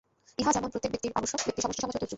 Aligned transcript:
ইহা 0.41 0.51
যেমন 0.55 0.69
প্রত্যেক 0.73 0.91
ব্যক্তির 0.93 1.15
আবশ্যক, 1.19 1.39
ব্যক্তির 1.47 1.63
সমষ্টি 1.65 1.81
সমাজেও 1.83 1.91
তদ্রূপ। 1.97 2.09